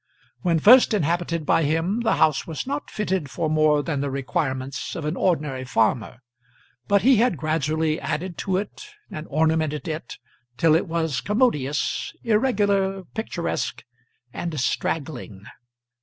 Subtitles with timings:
[0.41, 4.95] When first inhabited by him the house was not fitted for more than the requirements
[4.95, 6.23] of an ordinary farmer,
[6.87, 10.17] but he had gradually added to it and ornamented it
[10.57, 13.83] till it was commodious, irregular, picturesque,
[14.33, 15.43] and straggling.